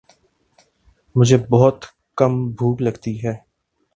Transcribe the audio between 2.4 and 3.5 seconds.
بھوک لگتی ہے